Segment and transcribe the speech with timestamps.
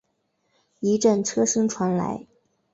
[0.79, 2.25] 一阵车声传来